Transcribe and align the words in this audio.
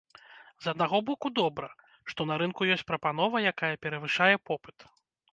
З 0.67 0.71
аднаго 0.71 0.97
боку, 1.09 1.27
добра, 1.39 1.67
што 2.11 2.25
на 2.29 2.37
рынку 2.43 2.67
ёсць 2.75 2.85
прапанова, 2.91 3.43
якая 3.51 3.69
перавышае 3.85 4.33
попыт. 4.51 4.77